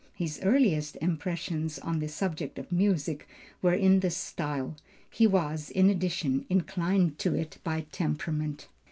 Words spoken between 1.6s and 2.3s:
on the